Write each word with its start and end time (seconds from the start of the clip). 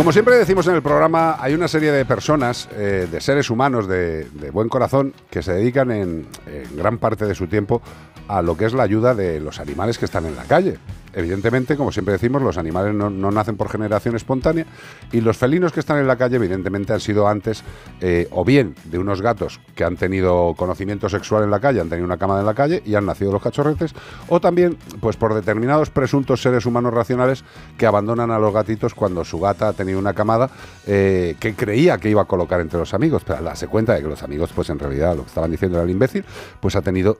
Como 0.00 0.12
siempre 0.12 0.38
decimos 0.38 0.66
en 0.66 0.76
el 0.76 0.80
programa, 0.80 1.36
hay 1.38 1.52
una 1.52 1.68
serie 1.68 1.92
de 1.92 2.06
personas, 2.06 2.70
eh, 2.72 3.06
de 3.12 3.20
seres 3.20 3.50
humanos 3.50 3.86
de, 3.86 4.26
buen 4.50 4.70
corazón, 4.70 5.12
que 5.28 5.42
se 5.42 5.52
dedican 5.52 5.90
en 5.90 6.26
gran 6.74 6.96
parte 6.96 7.26
de 7.26 7.34
su 7.34 7.48
tiempo 7.48 7.82
a 8.26 8.40
lo 8.40 8.56
que 8.56 8.64
es 8.64 8.72
la 8.72 8.82
ayuda 8.82 9.14
de 9.14 9.40
los 9.40 9.60
animales 9.60 9.98
que 9.98 10.06
están 10.06 10.24
en 10.24 10.36
la 10.36 10.44
calle 10.44 10.78
evidentemente, 11.14 11.76
como 11.76 11.92
siempre 11.92 12.12
decimos, 12.12 12.42
los 12.42 12.58
animales 12.58 12.94
no, 12.94 13.10
nacen 13.10 13.56
por 13.56 13.68
generación 13.68 14.16
espontánea 14.16 14.66
y 15.12 15.20
los 15.20 15.36
felinos 15.36 15.72
que 15.72 15.80
están 15.80 15.98
en 15.98 16.06
la 16.06 16.16
calle, 16.16 16.36
evidentemente, 16.36 16.92
han 16.92 17.00
sido 17.00 17.28
antes 17.28 17.62
eh, 18.00 18.28
o 18.30 18.44
bien 18.44 18.74
de 18.84 18.98
unos 18.98 19.22
gatos 19.22 19.60
que 19.74 19.84
han 19.84 19.96
tenido 19.96 20.54
conocimiento 20.56 21.08
sexual 21.08 21.44
en 21.44 21.50
la 21.50 21.60
calle, 21.60 21.80
han 21.80 21.88
tenido 21.88 22.06
una 22.06 22.18
cama 22.18 22.38
en 22.40 22.46
la 22.46 22.54
calle 22.54 22.82
y 22.84 22.94
han 22.94 23.06
nacido 23.06 23.32
los 23.32 23.42
cachorretes, 23.42 23.94
o 24.28 24.40
también, 24.40 24.76
pues 25.00 25.16
por 25.16 25.34
determinados 25.34 25.90
presuntos 25.90 26.42
seres 26.42 26.66
humanos 26.66 26.92
racionales 26.92 27.44
que 27.76 27.86
abandonan 27.86 28.30
a 28.30 28.38
los 28.38 28.52
gatitos 28.52 28.94
cuando 28.94 29.24
su 29.24 29.40
gata 29.40 29.68
ha 29.68 29.72
tenido 29.72 29.98
una 29.98 30.14
camada 30.14 30.50
eh, 30.86 31.36
que 31.38 31.54
creía 31.54 31.98
que 31.98 32.10
iba 32.10 32.22
a 32.22 32.26
colocar 32.26 32.60
entre 32.60 32.78
los 32.78 32.94
amigos, 32.94 33.22
pero 33.24 33.38
al 33.38 33.44
darse 33.44 33.68
cuenta 33.68 33.94
de 33.94 34.02
que 34.02 34.08
los 34.08 34.22
amigos, 34.22 34.50
pues 34.54 34.70
en 34.70 34.78
realidad 34.78 35.16
lo 35.16 35.22
que 35.22 35.28
estaban 35.28 35.50
diciendo 35.50 35.78
era 35.78 35.84
el 35.84 35.90
imbécil, 35.90 36.24
pues 36.60 36.76
ha 36.76 36.82
tenido 36.82 37.18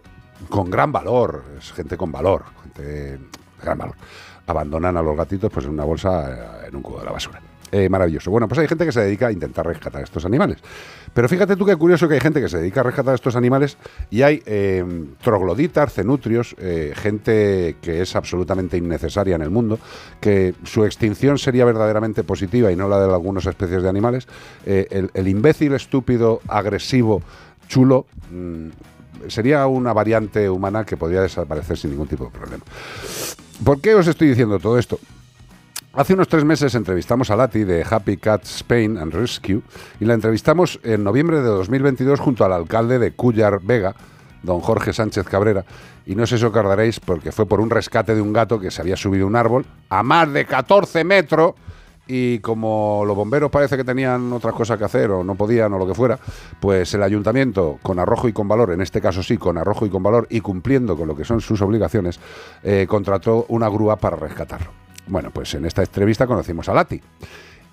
con 0.48 0.70
gran 0.70 0.90
valor, 0.92 1.44
es 1.58 1.72
gente 1.72 1.96
con 1.96 2.10
valor, 2.10 2.44
gente 2.62 3.18
gran 3.60 3.78
valor. 3.78 3.96
Abandonan 4.46 4.96
a 4.96 5.02
los 5.02 5.16
gatitos 5.16 5.50
pues 5.52 5.66
en 5.66 5.72
una 5.72 5.84
bolsa 5.84 6.64
eh, 6.64 6.68
en 6.68 6.76
un 6.76 6.82
cubo 6.82 6.98
de 6.98 7.04
la 7.04 7.12
basura. 7.12 7.40
Eh, 7.72 7.88
maravilloso. 7.88 8.32
Bueno, 8.32 8.48
pues 8.48 8.58
hay 8.58 8.66
gente 8.66 8.84
que 8.84 8.90
se 8.90 9.00
dedica 9.00 9.28
a 9.28 9.32
intentar 9.32 9.64
rescatar 9.64 10.02
estos 10.02 10.24
animales. 10.24 10.58
Pero 11.14 11.28
fíjate 11.28 11.54
tú 11.54 11.64
qué 11.64 11.76
curioso 11.76 12.08
que 12.08 12.14
hay 12.14 12.20
gente 12.20 12.40
que 12.40 12.48
se 12.48 12.58
dedica 12.58 12.80
a 12.80 12.82
rescatar 12.82 13.14
estos 13.14 13.36
animales 13.36 13.76
y 14.10 14.22
hay 14.22 14.42
eh, 14.44 14.84
trogloditas, 15.22 15.92
cenutrios, 15.92 16.56
gente 16.94 17.76
que 17.80 18.00
es 18.00 18.16
absolutamente 18.16 18.76
innecesaria 18.76 19.36
en 19.36 19.42
el 19.42 19.50
mundo, 19.50 19.78
que 20.20 20.54
su 20.64 20.84
extinción 20.84 21.38
sería 21.38 21.64
verdaderamente 21.64 22.24
positiva 22.24 22.72
y 22.72 22.76
no 22.76 22.88
la 22.88 22.98
de 22.98 23.12
algunas 23.12 23.46
especies 23.46 23.84
de 23.84 23.88
animales. 23.88 24.26
El, 24.64 25.28
imbécil, 25.28 25.72
estúpido, 25.74 26.40
agresivo, 26.48 27.22
chulo, 27.70 28.06
mm, 28.32 28.68
sería 29.28 29.66
una 29.68 29.92
variante 29.92 30.50
humana 30.50 30.84
que 30.84 30.96
podría 30.96 31.22
desaparecer 31.22 31.78
sin 31.78 31.90
ningún 31.90 32.08
tipo 32.08 32.24
de 32.24 32.30
problema. 32.30 32.64
¿Por 33.64 33.80
qué 33.82 33.94
os 33.94 34.06
estoy 34.06 34.28
diciendo 34.28 34.58
todo 34.58 34.78
esto? 34.78 34.98
Hace 35.92 36.14
unos 36.14 36.28
tres 36.28 36.44
meses 36.44 36.74
entrevistamos 36.74 37.30
a 37.30 37.36
Lati 37.36 37.64
de 37.64 37.84
Happy 37.88 38.16
Cat 38.16 38.44
Spain 38.44 38.96
and 38.96 39.12
Rescue 39.12 39.60
y 40.00 40.06
la 40.06 40.14
entrevistamos 40.14 40.80
en 40.82 41.04
noviembre 41.04 41.38
de 41.38 41.48
2022 41.48 42.20
junto 42.20 42.44
al 42.44 42.54
alcalde 42.54 42.98
de 42.98 43.12
Cuyar 43.12 43.60
Vega, 43.60 43.94
don 44.42 44.60
Jorge 44.60 44.94
Sánchez 44.94 45.26
Cabrera. 45.26 45.66
Y 46.06 46.14
no 46.14 46.26
sé 46.26 46.38
si 46.38 46.44
os 46.44 46.50
acordaréis 46.50 47.00
porque 47.00 47.32
fue 47.32 47.44
por 47.44 47.60
un 47.60 47.68
rescate 47.68 48.14
de 48.14 48.22
un 48.22 48.32
gato 48.32 48.58
que 48.58 48.70
se 48.70 48.80
había 48.80 48.96
subido 48.96 49.26
un 49.26 49.36
árbol 49.36 49.66
a 49.90 50.02
más 50.02 50.32
de 50.32 50.46
14 50.46 51.04
metros 51.04 51.52
y 52.12 52.40
como 52.40 53.04
los 53.06 53.14
bomberos 53.14 53.52
parece 53.52 53.76
que 53.76 53.84
tenían 53.84 54.32
otras 54.32 54.52
cosas 54.52 54.76
que 54.76 54.84
hacer 54.84 55.12
o 55.12 55.22
no 55.22 55.36
podían 55.36 55.72
o 55.72 55.78
lo 55.78 55.86
que 55.86 55.94
fuera, 55.94 56.18
pues 56.58 56.92
el 56.92 57.04
ayuntamiento 57.04 57.78
con 57.82 58.00
arrojo 58.00 58.26
y 58.26 58.32
con 58.32 58.48
valor, 58.48 58.72
en 58.72 58.80
este 58.80 59.00
caso 59.00 59.22
sí, 59.22 59.38
con 59.38 59.56
arrojo 59.56 59.86
y 59.86 59.90
con 59.90 60.02
valor 60.02 60.26
y 60.28 60.40
cumpliendo 60.40 60.96
con 60.96 61.06
lo 61.06 61.14
que 61.14 61.24
son 61.24 61.40
sus 61.40 61.62
obligaciones, 61.62 62.18
eh, 62.64 62.86
contrató 62.88 63.46
una 63.48 63.68
grúa 63.68 63.94
para 63.94 64.16
rescatarlo. 64.16 64.72
Bueno, 65.06 65.30
pues 65.30 65.54
en 65.54 65.64
esta 65.66 65.82
entrevista 65.82 66.26
conocimos 66.26 66.68
a 66.68 66.74
Lati. 66.74 67.00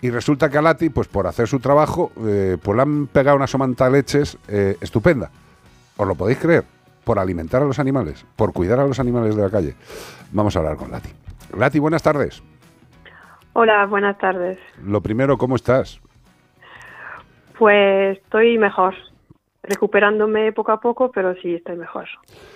Y 0.02 0.12
resulta 0.12 0.50
que 0.52 0.60
a 0.60 0.62
Lati, 0.62 0.90
pues 0.90 1.08
por 1.08 1.26
hacer 1.26 1.48
su 1.48 1.60
trabajo, 1.60 2.12
eh, 2.24 2.58
pues 2.62 2.76
le 2.76 2.84
han 2.84 3.08
pegado 3.08 3.38
una 3.38 3.48
somanta 3.48 3.90
leches 3.90 4.38
eh, 4.48 4.78
estupenda. 4.80 5.32
¿Os 5.98 6.08
lo 6.08 6.14
podéis 6.14 6.38
creer? 6.38 6.64
Por 7.04 7.18
alimentar 7.18 7.64
a 7.64 7.66
los 7.66 7.80
animales, 7.80 8.24
por 8.36 8.54
cuidar 8.54 8.80
a 8.80 8.86
los 8.86 9.00
animales 9.00 9.36
de 9.36 9.42
la 9.42 9.50
calle. 9.50 9.74
Vamos 10.32 10.56
a 10.56 10.60
hablar 10.60 10.78
con 10.78 10.92
Lati. 10.92 11.10
Lati, 11.58 11.80
buenas 11.80 12.04
tardes. 12.04 12.44
Hola, 13.60 13.88
buenas 13.88 14.16
tardes. 14.20 14.60
Lo 14.84 15.02
primero, 15.02 15.36
¿cómo 15.36 15.56
estás? 15.56 16.00
Pues 17.58 18.16
estoy 18.20 18.60
mejor, 18.60 18.94
recuperándome 19.64 20.54
poco 20.54 20.74
a 20.74 20.80
poco, 20.80 21.12
pero 21.12 21.34
sí 21.42 21.56
estoy 21.56 21.76
mejor. 21.76 22.06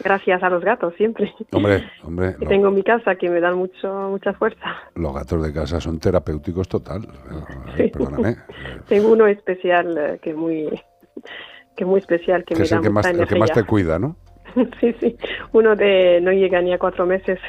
Gracias 0.04 0.44
a 0.44 0.50
los 0.52 0.64
gatos 0.64 0.94
siempre. 0.98 1.34
Hombre, 1.54 1.90
hombre. 2.04 2.34
Tengo 2.48 2.70
mi 2.70 2.84
casa 2.84 3.16
que 3.16 3.32
me 3.32 3.40
dan 3.40 3.58
mucho 3.58 4.10
mucha 4.12 4.34
fuerza. 4.34 4.76
Los 4.94 5.12
gatos 5.16 5.42
de 5.42 5.52
casa 5.52 5.82
son 5.82 5.98
terapéuticos 5.98 6.70
total. 6.70 7.02
Sí. 7.76 7.88
Perdóname. 7.88 8.36
tengo 8.88 9.12
uno 9.12 9.26
especial 9.26 9.98
eh, 9.98 10.20
que 10.22 10.36
muy 10.36 10.70
que 11.76 11.84
muy 11.84 11.98
especial 11.98 12.44
que, 12.46 12.54
me 12.54 12.68
da 12.68 12.80
que 12.80 12.90
más, 12.92 13.06
el 13.08 13.26
que 13.26 13.40
más 13.40 13.52
te 13.52 13.64
cuida, 13.64 13.98
¿no? 13.98 14.18
Sí, 14.80 14.96
sí, 15.00 15.18
uno 15.54 15.76
de 15.76 16.20
no 16.22 16.32
llega 16.32 16.62
ni 16.62 16.74
a 16.74 16.80
cuatro 16.80 17.06
meses. 17.06 17.40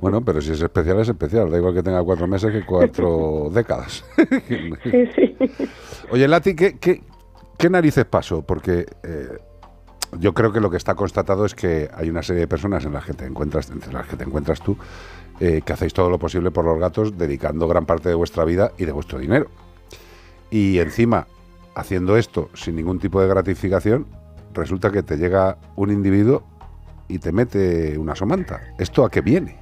Bueno, 0.00 0.24
pero 0.24 0.40
si 0.40 0.52
es 0.52 0.60
especial, 0.60 1.00
es 1.00 1.08
especial. 1.08 1.50
Da 1.50 1.58
igual 1.58 1.74
que 1.74 1.82
tenga 1.82 2.02
cuatro 2.02 2.26
meses 2.26 2.52
que 2.52 2.64
cuatro 2.64 3.50
décadas. 3.52 4.04
Sí, 4.84 5.06
sí. 5.14 5.36
Oye, 6.10 6.28
Lati, 6.28 6.54
¿qué, 6.54 6.78
qué, 6.78 7.70
narices 7.70 8.04
pasó? 8.04 8.42
Porque 8.42 8.86
eh, 9.02 9.38
yo 10.18 10.34
creo 10.34 10.52
que 10.52 10.60
lo 10.60 10.70
que 10.70 10.76
está 10.76 10.94
constatado 10.94 11.44
es 11.44 11.54
que 11.54 11.88
hay 11.94 12.10
una 12.10 12.22
serie 12.22 12.40
de 12.40 12.48
personas 12.48 12.84
en 12.84 12.92
las 12.92 13.04
que 13.04 13.14
te 13.14 13.24
encuentras, 13.24 13.70
entre 13.70 13.92
las 13.92 14.06
que 14.06 14.16
te 14.16 14.24
encuentras 14.24 14.60
tú, 14.60 14.76
eh, 15.40 15.62
que 15.64 15.72
hacéis 15.72 15.94
todo 15.94 16.10
lo 16.10 16.18
posible 16.18 16.50
por 16.50 16.64
los 16.64 16.78
gatos, 16.78 17.16
dedicando 17.16 17.66
gran 17.66 17.86
parte 17.86 18.08
de 18.08 18.14
vuestra 18.14 18.44
vida 18.44 18.72
y 18.78 18.84
de 18.84 18.92
vuestro 18.92 19.18
dinero. 19.18 19.46
Y 20.50 20.78
encima, 20.78 21.26
haciendo 21.74 22.16
esto 22.16 22.50
sin 22.54 22.76
ningún 22.76 22.98
tipo 22.98 23.20
de 23.20 23.28
gratificación, 23.28 24.06
resulta 24.52 24.90
que 24.90 25.02
te 25.02 25.16
llega 25.16 25.56
un 25.76 25.90
individuo 25.90 26.44
y 27.08 27.18
te 27.18 27.32
mete 27.32 27.96
una 27.98 28.14
somanta. 28.14 28.60
¿Esto 28.78 29.04
a 29.04 29.10
qué 29.10 29.20
viene? 29.20 29.56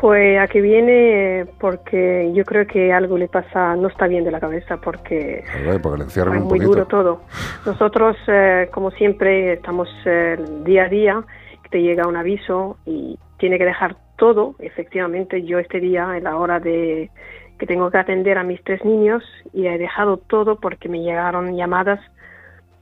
Pues 0.00 0.38
a 0.38 0.46
qué 0.46 0.60
viene 0.60 1.46
porque 1.58 2.30
yo 2.34 2.44
creo 2.44 2.66
que 2.66 2.92
algo 2.92 3.16
le 3.16 3.28
pasa, 3.28 3.74
no 3.76 3.88
está 3.88 4.06
bien 4.06 4.24
de 4.24 4.30
la 4.30 4.40
cabeza 4.40 4.76
porque, 4.76 5.42
porque 5.82 6.04
le 6.04 6.36
es 6.36 6.42
muy 6.42 6.58
duro 6.58 6.86
todo. 6.86 7.22
Nosotros, 7.64 8.16
eh, 8.28 8.68
como 8.72 8.90
siempre, 8.90 9.54
estamos 9.54 9.88
eh, 10.04 10.36
día 10.64 10.84
a 10.84 10.88
día, 10.88 11.24
te 11.70 11.80
llega 11.80 12.06
un 12.06 12.16
aviso 12.16 12.76
y 12.84 13.18
tiene 13.38 13.56
que 13.56 13.64
dejar 13.64 13.96
todo. 14.16 14.54
Efectivamente, 14.58 15.42
yo 15.44 15.58
este 15.58 15.80
día, 15.80 16.14
en 16.14 16.24
la 16.24 16.36
hora 16.36 16.60
de 16.60 17.10
que 17.58 17.66
tengo 17.66 17.90
que 17.90 17.96
atender 17.96 18.36
a 18.36 18.44
mis 18.44 18.62
tres 18.64 18.84
niños, 18.84 19.24
y 19.54 19.66
he 19.66 19.78
dejado 19.78 20.18
todo 20.18 20.56
porque 20.56 20.90
me 20.90 21.00
llegaron 21.00 21.56
llamadas 21.56 22.00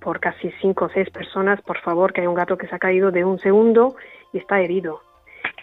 por 0.04 0.20
casi 0.20 0.52
cinco 0.60 0.84
o 0.84 0.88
seis 0.90 1.08
personas, 1.08 1.62
por 1.62 1.80
favor, 1.80 2.12
que 2.12 2.20
hay 2.20 2.26
un 2.26 2.34
gato 2.34 2.58
que 2.58 2.68
se 2.68 2.74
ha 2.74 2.78
caído 2.78 3.10
de 3.10 3.24
un 3.24 3.38
segundo 3.38 3.96
y 4.34 4.38
está 4.38 4.60
herido. 4.60 5.00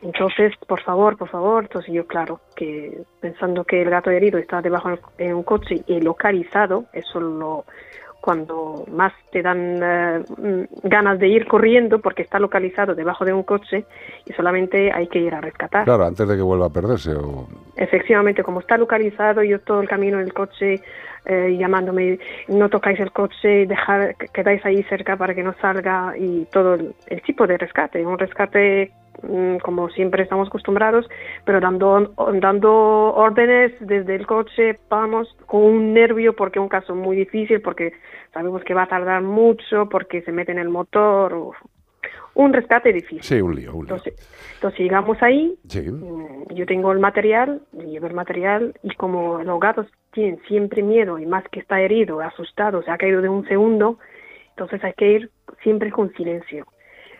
Entonces, 0.01 0.51
por 0.67 0.81
favor, 0.81 1.15
por 1.15 1.29
favor, 1.29 1.63
entonces 1.63 1.93
yo, 1.93 2.07
claro, 2.07 2.39
que 2.55 3.03
pensando 3.19 3.63
que 3.63 3.83
el 3.83 3.91
gato 3.91 4.09
herido 4.09 4.39
está 4.39 4.59
debajo 4.61 4.89
de 5.19 5.31
un 5.31 5.43
coche 5.43 5.83
y 5.85 6.01
localizado, 6.01 6.85
eso 6.91 7.19
lo, 7.19 7.65
cuando 8.19 8.85
más 8.91 9.13
te 9.31 9.43
dan 9.43 9.79
eh, 9.83 10.67
ganas 10.83 11.19
de 11.19 11.27
ir 11.27 11.47
corriendo 11.47 11.99
porque 11.99 12.23
está 12.23 12.39
localizado 12.39 12.95
debajo 12.95 13.25
de 13.25 13.33
un 13.33 13.43
coche 13.43 13.85
y 14.25 14.33
solamente 14.33 14.91
hay 14.91 15.07
que 15.07 15.19
ir 15.19 15.35
a 15.35 15.41
rescatar. 15.41 15.85
Claro, 15.85 16.05
antes 16.05 16.27
de 16.27 16.35
que 16.35 16.41
vuelva 16.41 16.65
a 16.65 16.69
perderse. 16.69 17.11
O... 17.13 17.47
Efectivamente, 17.75 18.41
como 18.41 18.59
está 18.59 18.77
localizado, 18.77 19.43
yo 19.43 19.59
todo 19.59 19.81
el 19.81 19.87
camino 19.87 20.19
en 20.19 20.25
el 20.25 20.33
coche 20.33 20.81
eh, 21.25 21.55
llamándome, 21.57 22.19
no 22.47 22.69
tocáis 22.69 22.99
el 22.99 23.11
coche, 23.11 23.67
dejar, 23.67 24.15
quedáis 24.33 24.65
ahí 24.65 24.83
cerca 24.83 25.17
para 25.17 25.35
que 25.35 25.43
no 25.43 25.53
salga 25.61 26.15
y 26.17 26.45
todo 26.51 26.75
el, 26.75 27.21
tipo 27.21 27.45
de 27.45 27.57
rescate, 27.57 28.05
un 28.05 28.17
rescate 28.17 28.91
mm, 29.21 29.57
como 29.57 29.89
siempre 29.89 30.23
estamos 30.23 30.47
acostumbrados, 30.47 31.07
pero 31.45 31.59
dando, 31.59 32.13
dando 32.41 32.71
órdenes 33.13 33.73
desde 33.79 34.15
el 34.15 34.25
coche, 34.25 34.79
vamos, 34.89 35.35
con 35.45 35.61
un 35.61 35.93
nervio 35.93 36.35
porque 36.35 36.57
es 36.57 36.63
un 36.63 36.69
caso 36.69 36.95
muy 36.95 37.15
difícil, 37.15 37.61
porque 37.61 37.93
sabemos 38.33 38.63
que 38.63 38.73
va 38.73 38.83
a 38.83 38.87
tardar 38.87 39.21
mucho, 39.21 39.87
porque 39.89 40.23
se 40.23 40.31
mete 40.31 40.51
en 40.51 40.59
el 40.59 40.69
motor, 40.69 41.53
un 42.33 42.53
rescate 42.53 42.93
difícil. 42.93 43.21
Sí, 43.21 43.41
un 43.41 43.55
lío, 43.55 43.73
Entonces, 43.73 44.15
entonces 44.55 44.79
llegamos 44.79 45.21
ahí, 45.21 45.55
mm, 45.65 46.53
yo 46.53 46.65
tengo 46.65 46.91
el 46.91 46.99
material, 46.99 47.61
llevo 47.73 48.07
el 48.07 48.13
material 48.13 48.73
y 48.81 48.95
como 48.95 49.43
los 49.43 49.59
gatos 49.59 49.87
tienen 50.11 50.39
siempre 50.47 50.83
miedo 50.83 51.19
y 51.19 51.25
más 51.25 51.43
que 51.49 51.59
está 51.59 51.81
herido, 51.81 52.21
asustado, 52.21 52.83
se 52.83 52.91
ha 52.91 52.97
caído 52.97 53.21
de 53.21 53.29
un 53.29 53.47
segundo, 53.47 53.97
entonces 54.49 54.83
hay 54.83 54.93
que 54.93 55.11
ir 55.11 55.31
siempre 55.63 55.91
con 55.91 56.13
silencio. 56.13 56.67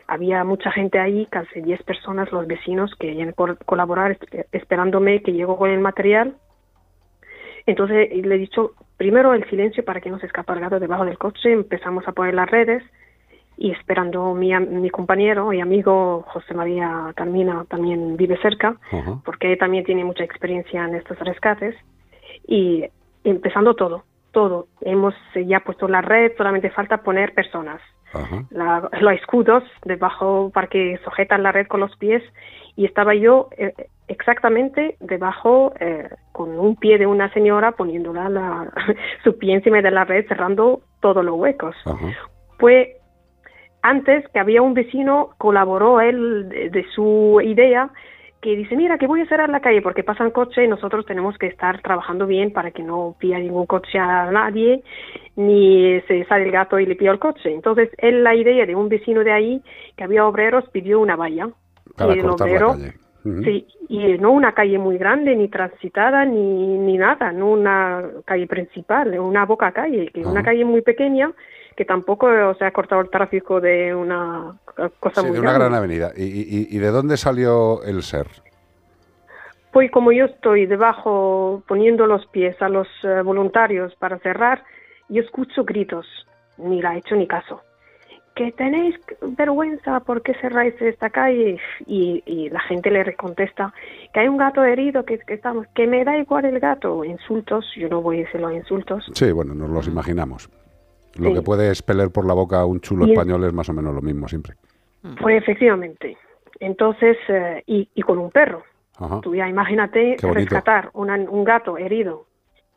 Había 0.08 0.44
mucha 0.44 0.72
gente 0.72 1.00
ahí, 1.00 1.26
casi 1.28 1.62
10 1.62 1.84
personas, 1.84 2.32
los 2.32 2.46
vecinos 2.46 2.94
que 3.00 3.34
por 3.36 3.58
colaborar 3.66 4.18
esperándome 4.52 5.22
que 5.22 5.32
llego 5.32 5.58
con 5.58 5.70
el 5.70 5.80
material. 5.80 6.36
Entonces 7.66 8.10
le 8.12 8.36
he 8.36 8.38
dicho 8.38 8.74
primero 8.98 9.34
el 9.34 9.50
silencio 9.50 9.86
para 9.86 10.02
que 10.02 10.10
no 10.10 10.20
se 10.20 10.26
escape 10.26 10.52
el 10.54 10.60
gato 10.60 10.80
debajo 10.80 11.06
del 11.06 11.18
coche, 11.18 11.54
empezamos 11.54 12.08
a 12.08 12.12
poner 12.12 12.34
las 12.34 12.50
redes 12.50 12.84
y 13.58 13.72
esperando 13.72 14.34
mi, 14.34 14.54
mi 14.60 14.90
compañero 14.90 15.54
y 15.54 15.62
amigo 15.62 16.24
José 16.28 16.54
María 16.54 17.14
Carmina 17.16 17.66
también 17.70 18.18
vive 18.18 18.38
cerca, 18.42 18.76
porque 19.24 19.56
también 19.56 19.84
tiene 19.84 20.04
mucha 20.04 20.24
experiencia 20.24 20.84
en 20.84 20.96
estos 20.96 21.20
rescates, 21.20 21.76
y 22.48 22.86
empezando 23.24 23.76
todo, 23.76 24.04
todo. 24.32 24.68
Hemos 24.82 25.14
ya 25.36 25.60
puesto 25.62 25.88
la 25.88 26.02
red, 26.02 26.34
solamente 26.38 26.70
falta 26.70 27.04
poner 27.04 27.34
personas. 27.34 27.82
los 29.00 29.14
escudos 29.14 29.64
debajo 29.86 30.52
para 30.54 30.68
que 30.68 31.00
sujetan 31.06 31.44
la 31.44 31.54
red 31.54 31.68
con 31.68 31.80
los 31.80 31.96
pies 31.96 32.22
y 32.76 32.84
estaba 32.84 33.16
yo 33.16 33.48
eh, 33.58 33.74
exactamente 34.10 34.98
debajo 35.00 35.74
eh, 35.80 36.10
con 36.34 36.60
un 36.60 36.76
pie 36.76 36.98
de 36.98 37.06
una 37.06 37.32
señora 37.32 37.72
poniéndola 37.72 38.28
la, 38.28 38.74
su 39.24 39.38
pie 39.38 39.54
encima 39.54 39.82
de 39.82 39.92
la 39.92 40.04
red 40.04 40.28
cerrando 40.28 40.82
todos 41.00 41.24
los 41.24 41.36
huecos. 41.36 41.76
Pues 42.60 42.90
antes 43.82 44.28
que 44.30 44.40
había 44.40 44.62
un 44.62 44.74
vecino 44.74 45.30
colaboró 45.38 46.02
él 46.02 46.50
de 46.50 46.86
su 46.94 47.40
idea 47.44 47.90
que 48.42 48.56
dice, 48.56 48.76
mira, 48.76 48.98
que 48.98 49.08
voy 49.08 49.22
a 49.22 49.28
cerrar 49.28 49.50
la 49.50 49.60
calle 49.60 49.82
porque 49.82 50.04
pasan 50.04 50.32
coches 50.32 50.66
y 50.66 50.68
nosotros 50.68 51.06
tenemos 51.06 51.38
que 51.38 51.46
estar 51.46 51.80
trabajando 51.82 52.26
bien 52.26 52.52
para 52.52 52.72
que 52.72 52.82
no 52.82 53.16
pilla 53.20 53.38
ningún 53.38 53.68
coche 53.68 54.00
a 54.00 54.32
nadie, 54.32 54.84
ni 55.36 56.02
se 56.08 56.26
sale 56.26 56.46
el 56.46 56.52
gato 56.52 56.80
y 56.80 56.88
le 56.88 56.96
pilla 56.96 57.12
el 57.12 57.20
coche. 57.20 57.54
Entonces, 57.54 57.90
él 58.00 58.24
la 58.24 58.34
idea 58.34 58.66
de 58.66 58.76
un 58.76 58.90
vecino 58.90 59.24
de 59.24 59.32
ahí, 59.32 59.62
que 59.96 60.04
había 60.04 60.26
obreros, 60.26 60.68
pidió 60.72 61.00
una 61.00 61.16
valla. 61.16 61.50
Para 61.96 62.16
y 62.16 62.20
el 62.20 62.30
obrero, 62.30 62.76
Sí, 63.24 63.68
y 63.88 64.18
no 64.18 64.32
una 64.32 64.54
calle 64.54 64.80
muy 64.80 64.98
grande, 64.98 65.36
ni 65.36 65.48
transitada, 65.48 66.26
ni, 66.26 66.80
ni 66.80 66.98
nada, 66.98 67.32
no 67.32 67.52
una 67.52 68.04
calle 68.26 68.48
principal, 68.48 69.20
una 69.20 69.46
boca 69.46 69.72
calle, 69.72 70.08
que 70.12 70.22
es 70.22 70.26
una 70.26 70.42
calle 70.42 70.66
muy 70.66 70.82
pequeña, 70.82 71.32
que 71.76 71.86
tampoco 71.86 72.28
se 72.56 72.66
ha 72.66 72.72
cortado 72.72 73.02
el 73.02 73.10
tráfico 73.10 73.62
de 73.62 73.96
una 73.96 74.54
cosa 75.00 75.22
sí, 75.22 75.30
de 75.30 75.40
una 75.40 75.54
gran 75.54 75.74
avenida. 75.74 76.12
¿Y, 76.16 76.78
de 76.78 76.88
dónde 76.90 77.18
salió 77.18 77.84
el 77.84 78.04
ser? 78.04 78.28
Pues 79.72 79.90
como 79.92 80.12
yo 80.12 80.26
estoy 80.26 80.66
debajo 80.66 81.64
poniendo 81.68 82.06
los 82.06 82.26
pies 82.28 82.62
a 82.62 82.68
los 82.68 82.88
eh, 83.04 83.22
voluntarios 83.22 83.96
para 83.96 84.20
cerrar, 84.20 84.64
yo 85.08 85.22
escucho 85.22 85.64
gritos, 85.64 86.06
ni 86.58 86.82
la 86.82 86.96
he 86.96 86.98
hecho 87.00 87.16
ni 87.16 87.26
caso. 87.26 87.62
Que 88.36 88.52
tenéis 88.52 88.96
vergüenza, 89.22 90.02
¿por 90.02 90.22
qué 90.22 90.34
cerráis 90.36 90.74
esta 90.82 91.10
calle? 91.10 91.58
Y, 91.86 92.50
la 92.50 92.62
gente 92.62 92.90
le 92.90 93.16
contesta 93.16 93.74
que 94.14 94.22
hay 94.22 94.28
un 94.28 94.38
gato 94.38 94.64
herido, 94.64 95.06
que, 95.06 95.20
que, 95.20 95.36
estamos, 95.36 95.68
que 95.74 95.88
me 95.88 96.04
da 96.04 96.18
igual 96.18 96.46
el 96.46 96.60
gato. 96.60 97.06
Insultos, 97.06 97.66
yo 97.76 97.88
no 97.88 98.02
voy 98.02 98.18
a 98.18 98.20
decir 98.26 98.42
los 98.42 98.54
insultos. 98.54 99.10
Sí, 99.14 99.32
bueno, 99.32 99.54
nos 99.54 99.70
los 99.70 99.88
imaginamos. 99.88 100.50
Lo 101.18 101.34
que 101.34 101.42
puede 101.42 101.70
expeler 101.70 102.10
por 102.12 102.26
la 102.26 102.34
boca 102.34 102.66
un 102.66 102.80
chulo 102.80 103.06
español 103.06 103.44
es 103.44 103.54
más 103.54 103.70
o 103.70 103.74
menos 103.74 103.94
lo 103.94 104.02
mismo 104.02 104.28
siempre. 104.28 104.56
Pues 105.20 105.42
efectivamente. 105.42 106.18
Entonces, 106.60 107.18
eh, 107.28 107.64
y, 107.66 108.02
con 108.02 108.18
un 108.18 108.32
perro. 108.32 108.64
Tú 109.24 109.34
ya 109.34 109.50
imagínate 109.50 110.18
rescatar 110.22 110.92
un 110.94 111.44
gato 111.44 111.78
herido, 111.78 112.28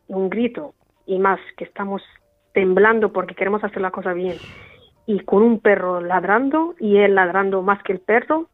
un 0.09 0.31
grito 0.31 0.73
y 1.05 1.19
más 1.19 1.39
que 1.59 1.65
estamos 1.65 2.03
temblando 2.55 3.13
porque 3.13 3.35
queremos 3.35 3.63
hacer 3.63 3.83
la 3.83 3.91
cosa 3.91 4.15
bien 4.15 4.39
y 5.07 5.21
con 5.21 5.43
un 5.43 5.61
perro 5.61 6.01
ladrando 6.01 6.75
y 6.79 6.97
él 6.99 7.15
ladrando 7.15 7.63
más 7.63 7.83
que 7.83 7.93
el 7.93 8.01
perro, 8.01 8.49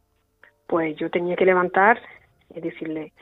pues 0.66 0.96
yo 0.96 1.10
tenía 1.10 1.36
que 1.36 1.44
levantar 1.44 2.00
y 2.54 2.60
decirle 2.60 3.12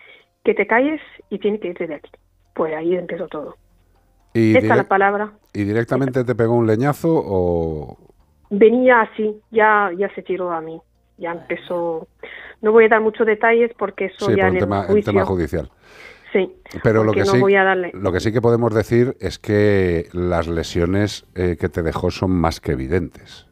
que 0.44 0.54
te 0.54 0.66
calles 0.66 1.00
y 1.28 1.38
tienes 1.38 1.60
que 1.60 1.68
irte 1.68 1.86
de 1.86 1.96
aquí. 1.96 2.10
Pues 2.54 2.74
ahí 2.74 2.94
empezó 2.94 3.28
todo. 3.28 3.56
Y 4.38 4.56
Esta 4.56 4.76
la 4.76 4.84
palabra. 4.84 5.32
¿Y 5.52 5.64
directamente 5.64 6.24
te 6.24 6.34
pegó 6.34 6.54
un 6.54 6.66
leñazo 6.66 7.08
o...? 7.10 7.98
Venía 8.50 9.02
así, 9.02 9.40
ya, 9.50 9.90
ya 9.96 10.08
se 10.14 10.22
tiró 10.22 10.52
a 10.52 10.60
mí. 10.60 10.80
Ya 11.16 11.32
empezó... 11.32 12.06
No 12.62 12.72
voy 12.72 12.84
a 12.84 12.88
dar 12.88 13.00
muchos 13.00 13.26
detalles 13.26 13.72
porque 13.76 14.06
eso 14.06 14.30
ya 14.34 14.48
en 14.48 14.54
el 14.54 14.60
tema, 14.60 14.86
tema 15.04 15.24
judicial. 15.24 15.70
Sí, 16.32 16.52
pero 16.82 17.04
lo 17.04 17.12
que, 17.12 17.24
sí, 17.24 17.40
lo 17.94 18.12
que 18.12 18.20
sí 18.20 18.32
que 18.32 18.40
podemos 18.42 18.74
decir 18.74 19.16
es 19.18 19.38
que 19.38 20.08
las 20.12 20.46
lesiones 20.46 21.26
eh, 21.34 21.56
que 21.58 21.68
te 21.68 21.82
dejó 21.82 22.10
son 22.10 22.32
más 22.32 22.60
que 22.60 22.72
evidentes. 22.72 23.46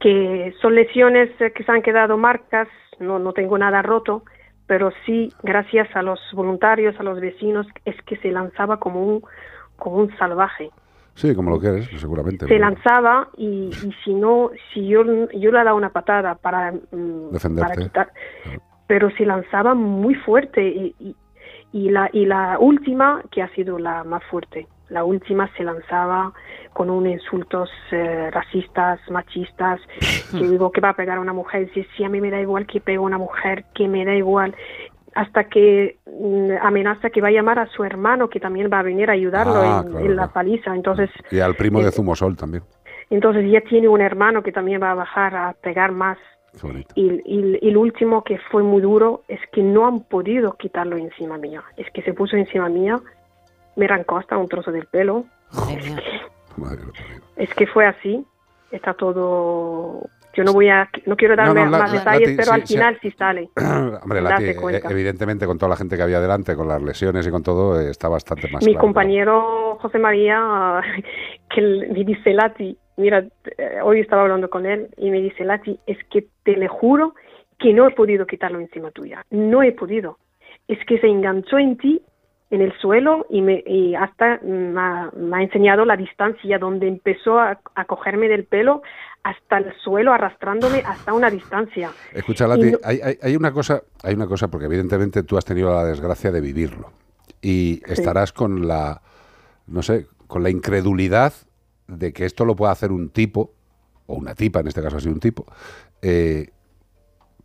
Que 0.00 0.52
son 0.60 0.74
lesiones 0.74 1.30
eh, 1.40 1.52
que 1.52 1.62
se 1.62 1.70
han 1.70 1.82
quedado 1.82 2.16
marcas, 2.16 2.66
no, 2.98 3.20
no 3.20 3.32
tengo 3.32 3.58
nada 3.58 3.80
roto, 3.80 4.24
pero 4.70 4.92
sí, 5.04 5.32
gracias 5.42 5.88
a 5.96 6.02
los 6.02 6.20
voluntarios, 6.32 6.94
a 7.00 7.02
los 7.02 7.18
vecinos, 7.20 7.66
es 7.84 8.00
que 8.02 8.16
se 8.18 8.30
lanzaba 8.30 8.78
como 8.78 9.04
un, 9.04 9.24
como 9.74 9.96
un 9.96 10.16
salvaje. 10.16 10.70
Sí, 11.14 11.34
como 11.34 11.50
lo 11.50 11.58
que 11.58 11.66
eres, 11.66 11.90
seguramente. 12.00 12.46
Se 12.46 12.56
lanzaba 12.56 13.30
y, 13.36 13.72
si 14.04 14.14
no, 14.14 14.52
si 14.72 14.86
yo, 14.86 15.02
yo 15.32 15.50
le 15.50 15.58
daba 15.58 15.74
una 15.74 15.88
patada 15.90 16.36
para, 16.36 16.70
mm, 16.70 17.32
Defenderte. 17.32 17.82
quitar, 17.82 18.12
pero 18.86 19.10
se 19.10 19.26
lanzaba 19.26 19.74
muy 19.74 20.14
fuerte 20.14 20.64
y, 20.64 21.16
y, 21.72 21.90
la, 21.90 22.08
y 22.12 22.26
la 22.26 22.56
última, 22.60 23.24
que 23.32 23.42
ha 23.42 23.52
sido 23.56 23.76
la 23.76 24.04
más 24.04 24.22
fuerte, 24.30 24.68
la 24.90 25.04
última 25.04 25.50
se 25.56 25.64
lanzaba 25.64 26.32
con 26.72 26.90
unos 26.90 27.12
insultos 27.12 27.70
eh, 27.90 28.30
racistas, 28.30 29.00
machistas, 29.10 29.80
que 30.30 30.48
digo 30.48 30.70
que 30.70 30.80
va 30.80 30.90
a 30.90 30.96
pegar 30.96 31.18
a 31.18 31.20
una 31.20 31.32
mujer, 31.32 31.66
dice, 31.66 31.86
sí, 31.96 32.04
a 32.04 32.08
mí 32.08 32.20
me 32.20 32.30
da 32.30 32.40
igual 32.40 32.66
que 32.66 32.80
pegue 32.80 32.98
a 32.98 33.00
una 33.00 33.18
mujer, 33.18 33.64
que 33.74 33.88
me 33.88 34.04
da 34.04 34.14
igual, 34.14 34.54
hasta 35.14 35.44
que 35.44 35.98
mm, 36.06 36.50
amenaza 36.62 37.10
que 37.10 37.20
va 37.20 37.28
a 37.28 37.32
llamar 37.32 37.58
a 37.58 37.66
su 37.68 37.84
hermano, 37.84 38.28
que 38.28 38.40
también 38.40 38.70
va 38.72 38.80
a 38.80 38.82
venir 38.82 39.10
a 39.10 39.14
ayudarlo 39.14 39.54
ah, 39.56 39.84
en, 40.00 40.16
la 40.16 40.28
paliza. 40.28 40.74
Entonces, 40.74 41.10
y 41.30 41.40
al 41.40 41.54
primo 41.54 41.80
de 41.80 41.90
Zumosol 41.90 42.36
también. 42.36 42.62
Entonces 43.10 43.50
ya 43.50 43.60
tiene 43.62 43.88
un 43.88 44.00
hermano 44.00 44.42
que 44.42 44.52
también 44.52 44.80
va 44.80 44.92
a 44.92 44.94
bajar 44.94 45.34
a 45.34 45.52
pegar 45.60 45.90
más. 45.92 46.18
Y, 46.94 47.20
y, 47.24 47.58
el 47.62 47.76
último 47.76 48.24
que 48.24 48.38
fue 48.50 48.62
muy 48.62 48.82
duro 48.82 49.22
es 49.28 49.40
que 49.52 49.62
no 49.62 49.86
han 49.86 50.00
podido 50.00 50.52
quitarlo 50.54 50.96
encima 50.96 51.38
mía. 51.38 51.62
Es 51.76 51.88
que 51.92 52.02
se 52.02 52.12
puso 52.12 52.36
encima 52.36 52.68
mía 52.68 53.00
me 53.80 53.86
arrancó 53.86 54.18
hasta 54.18 54.36
un 54.36 54.46
trozo 54.46 54.70
del 54.70 54.86
pelo. 54.86 55.24
Es 57.36 57.54
que, 57.54 57.66
fue 57.66 57.86
así, 57.86 58.24
está 58.70 58.92
todo 58.94 60.02
yo 60.32 60.44
no 60.44 60.52
voy 60.52 60.68
a 60.68 60.88
no 61.06 61.16
quiero 61.16 61.34
darme 61.34 61.64
más 61.64 61.90
detalles 61.90 62.36
pero 62.36 62.52
al 62.52 62.64
final 62.64 62.96
sí, 63.02 63.10
sale. 63.10 63.48
Hombre 64.02 64.20
eh, 64.20 64.80
evidentemente 64.88 65.44
con 65.44 65.58
toda 65.58 65.70
la 65.70 65.76
gente 65.76 65.96
que 65.96 66.02
había 66.02 66.20
delante 66.20 66.54
con 66.54 66.68
las 66.68 66.80
lesiones 66.80 67.26
y 67.26 67.30
con 67.32 67.42
todo 67.42 67.80
eh, 67.80 67.90
está 67.90 68.08
bastante 68.08 68.48
más 68.48 68.64
mi 68.64 68.76
compañero 68.76 69.76
José 69.80 69.98
María 69.98 70.80
que 71.50 71.60
me 71.60 72.04
dice 72.04 72.32
Lati 72.32 72.78
mira 72.96 73.24
eh, 73.58 73.80
hoy 73.82 73.98
estaba 74.00 74.22
hablando 74.22 74.48
con 74.48 74.66
él 74.66 74.88
y 74.98 75.10
me 75.10 75.20
dice 75.20 75.44
Lati 75.44 75.80
es 75.84 75.98
que 76.10 76.28
te 76.44 76.56
le 76.56 76.68
juro 76.68 77.14
que 77.58 77.72
no 77.72 77.88
he 77.88 77.90
podido 77.90 78.24
quitarlo 78.24 78.60
encima 78.60 78.92
tuya 78.92 79.24
no 79.30 79.64
he 79.64 79.72
podido. 79.72 80.18
Es 80.68 80.78
que 80.86 81.00
se 81.00 81.08
enganchó 81.08 81.58
en 81.58 81.76
ti 81.76 82.00
en 82.50 82.60
el 82.60 82.76
suelo 82.80 83.26
y, 83.30 83.42
me, 83.42 83.62
y 83.64 83.94
hasta 83.94 84.40
me 84.42 84.80
ha, 84.80 85.42
enseñado 85.42 85.84
la 85.84 85.96
distancia 85.96 86.58
donde 86.58 86.88
empezó 86.88 87.38
a, 87.38 87.60
cogerme 87.86 88.28
del 88.28 88.44
pelo 88.44 88.82
hasta 89.22 89.58
el 89.58 89.72
suelo 89.82 90.12
arrastrándome 90.12 90.82
hasta 90.84 91.12
una 91.12 91.30
distancia. 91.30 91.90
Escucha, 92.12 92.48
Lati, 92.48 92.72
hay, 92.82 93.00
hay, 93.22 93.36
una 93.36 93.52
cosa, 93.52 93.82
hay 94.02 94.14
una 94.14 94.26
cosa 94.26 94.48
porque 94.48 94.66
evidentemente 94.66 95.22
tú 95.22 95.36
has 95.38 95.44
tenido 95.44 95.72
la 95.72 95.84
desgracia 95.84 96.32
de 96.32 96.40
vivirlo 96.40 96.90
y 97.40 97.82
estarás 97.86 98.32
con 98.32 98.66
la, 98.66 99.00
no 99.66 99.82
sé, 99.82 100.06
con 100.26 100.42
la 100.42 100.50
incredulidad 100.50 101.32
de 101.86 102.12
que 102.12 102.24
esto 102.24 102.44
lo 102.44 102.56
pueda 102.56 102.72
hacer 102.72 102.90
un 102.90 103.10
tipo 103.10 103.52
o 104.06 104.14
una 104.14 104.34
tipa, 104.34 104.60
en 104.60 104.68
este 104.68 104.82
caso 104.82 104.96
así 104.96 105.08
un 105.08 105.20
tipo, 105.20 105.46
eh, 106.02 106.50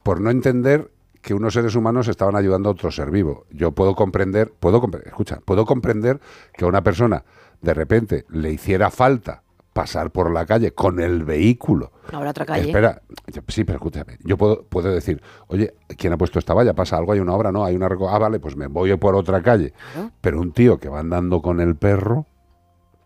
por 0.01 0.19
no 0.21 0.31
entender 0.31 0.89
que 1.25 1.33
unos 1.33 1.55
seres 1.55 1.75
humanos 1.75 2.07
estaban 2.07 2.35
ayudando 2.35 2.69
a 2.69 2.73
otro 2.73 2.91
ser 2.91 3.09
vivo. 3.09 3.45
Yo 3.49 3.71
puedo 3.71 3.95
comprender, 3.95 4.53
puedo 4.59 4.79
escucha, 5.03 5.39
puedo 5.43 5.65
comprender 5.65 6.19
que 6.53 6.65
a 6.65 6.67
una 6.67 6.83
persona 6.83 7.23
de 7.61 7.73
repente 7.73 8.25
le 8.29 8.51
hiciera 8.51 8.91
falta 8.91 9.41
pasar 9.73 10.11
por 10.11 10.31
la 10.31 10.45
calle 10.45 10.73
con 10.73 10.99
el 10.99 11.23
vehículo. 11.25 11.91
Ahora 12.13 12.29
otra 12.29 12.45
calle. 12.45 12.67
Espera, 12.67 13.01
sí, 13.47 13.63
pero 13.63 13.77
escúchame. 13.77 14.19
Yo 14.23 14.37
puedo, 14.37 14.65
puedo 14.65 14.93
decir, 14.93 15.19
oye, 15.47 15.73
¿quién 15.97 16.13
ha 16.13 16.17
puesto 16.17 16.37
esta 16.37 16.53
valla? 16.53 16.75
¿Pasa 16.75 16.95
algo? 16.95 17.11
¿Hay 17.11 17.19
una 17.19 17.33
obra? 17.33 17.51
No, 17.51 17.65
hay 17.65 17.75
una... 17.75 17.87
Ah, 17.87 18.19
vale, 18.19 18.39
pues 18.39 18.55
me 18.55 18.67
voy 18.67 18.95
por 18.97 19.15
otra 19.15 19.41
calle. 19.41 19.73
Pero 20.21 20.39
un 20.39 20.51
tío 20.51 20.77
que 20.77 20.89
va 20.89 20.99
andando 20.99 21.41
con 21.41 21.59
el 21.59 21.75
perro... 21.75 22.27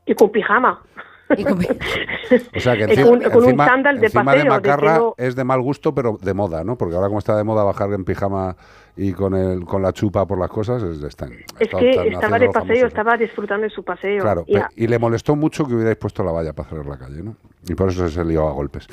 Y 0.06 0.14
con 0.14 0.30
pijama. 0.30 0.84
o 2.56 2.60
sea 2.60 2.76
que 2.76 2.84
encima, 2.84 3.30
con, 3.30 3.46
un 3.46 3.58
chándal 3.58 4.00
de 4.00 4.10
paseo. 4.10 4.44
de 4.44 4.50
macarra 4.50 5.00
es 5.18 5.36
de 5.36 5.44
mal 5.44 5.62
gusto, 5.62 5.94
pero 5.94 6.18
de 6.20 6.34
moda, 6.34 6.64
¿no? 6.64 6.76
Porque 6.78 6.96
ahora 6.96 7.08
como 7.08 7.20
está 7.20 7.38
de 7.38 7.44
moda 7.44 7.64
bajar 7.64 7.94
en 7.94 8.04
pijama 8.04 8.56
y 9.02 9.14
con 9.14 9.34
el 9.34 9.64
con 9.64 9.82
la 9.82 9.94
chupa 9.94 10.28
por 10.28 10.38
las 10.38 10.50
cosas, 10.50 10.84
es, 10.84 11.02
están, 11.02 11.32
es 11.58 11.70
que 11.70 12.10
estaba 12.10 12.38
de 12.38 12.50
paseo, 12.50 12.88
estaba 12.88 13.16
disfrutando 13.16 13.64
de 13.64 13.70
su 13.70 13.82
paseo. 13.82 14.22
Claro, 14.22 14.46
y, 14.76 14.88
le 14.88 15.00
molestó 15.00 15.38
mucho 15.38 15.66
que 15.66 15.74
hubierais 15.74 15.96
puesto 15.96 16.22
la 16.22 16.34
valla 16.34 16.52
para 16.52 16.68
cerrar 16.68 16.86
la 16.86 16.98
calle, 16.98 17.24
¿no? 17.24 17.38
Y 17.66 17.76
por 17.76 17.90
eso 17.90 18.10
se 18.10 18.26
lió 18.26 18.50
a 18.50 18.52
golpes. 18.52 18.88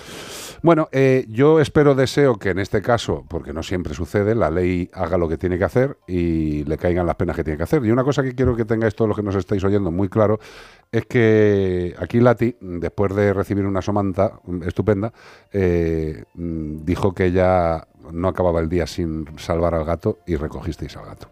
Bueno, 0.62 0.88
eh, 0.92 1.26
yo 1.28 1.60
espero, 1.60 1.96
deseo 1.96 2.36
que 2.36 2.50
en 2.50 2.60
este 2.60 2.82
caso, 2.82 3.24
porque 3.28 3.52
no 3.52 3.64
siempre 3.64 3.94
sucede, 3.94 4.36
la 4.36 4.48
ley 4.48 4.88
haga 4.92 5.18
lo 5.18 5.28
que 5.28 5.38
tiene 5.38 5.58
que 5.58 5.64
hacer 5.64 5.98
y 6.06 6.62
le 6.64 6.78
caigan 6.78 7.04
las 7.04 7.16
penas 7.16 7.34
que 7.34 7.42
tiene 7.42 7.56
que 7.56 7.64
hacer. 7.64 7.84
Y 7.84 7.90
una 7.90 8.04
cosa 8.04 8.22
que 8.22 8.34
quiero 8.34 8.54
que 8.54 8.64
tengáis 8.64 8.94
todos 8.94 9.08
los 9.08 9.16
que 9.16 9.24
nos 9.24 9.34
estáis 9.34 9.64
oyendo 9.64 9.90
muy 9.90 10.08
claro 10.08 10.38
es 10.92 11.04
que 11.06 11.94
aquí 11.98 12.20
Lati, 12.20 12.56
después 12.60 13.14
de 13.14 13.32
recibir 13.32 13.66
una 13.66 13.82
somanta 13.82 14.38
estupenda, 14.64 15.12
eh, 15.52 16.24
dijo 16.34 17.12
que 17.12 17.26
ella 17.26 17.86
no 18.12 18.28
acababa 18.28 18.60
el 18.60 18.68
día 18.68 18.86
sin 18.86 19.38
salvar 19.38 19.74
al 19.74 19.84
gato 19.84 20.18
y 20.26 20.36
recogisteis 20.36 20.96
al 20.96 21.06
gato. 21.06 21.28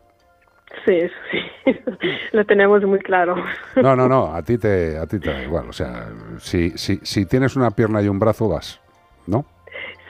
Sí, 0.84 1.00
sí. 1.30 1.72
lo 2.32 2.44
tenemos 2.44 2.82
muy 2.84 2.98
claro. 2.98 3.36
No, 3.76 3.96
no, 3.96 4.08
no, 4.08 4.34
a 4.34 4.42
ti 4.42 4.58
te, 4.58 4.98
a 4.98 5.06
ti 5.06 5.18
te 5.18 5.30
da 5.30 5.42
igual. 5.42 5.68
O 5.68 5.72
sea, 5.72 6.08
si, 6.38 6.70
si, 6.70 6.96
si 7.02 7.26
tienes 7.26 7.56
una 7.56 7.70
pierna 7.70 8.02
y 8.02 8.08
un 8.08 8.18
brazo, 8.18 8.48
vas, 8.48 8.80
¿no? 9.26 9.46